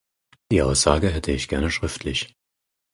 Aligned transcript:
Die 0.51 0.63
Aussage 0.63 1.11
hätte 1.11 1.31
ich 1.31 1.47
gerne 1.47 1.69
schriftlich. 1.69 2.33